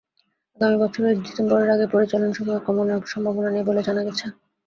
আগামী 0.57 0.77
বছরের 0.83 1.15
ডিসেম্বরের 1.19 1.73
আগে 1.75 1.85
পরিচলন 1.93 2.31
সময় 2.33 2.61
কমানোর 2.65 3.01
সম্ভাবনা 3.07 3.49
নেই 3.51 3.67
বলে 3.69 3.81
জানা 3.87 4.01
গেছে। 4.07 4.25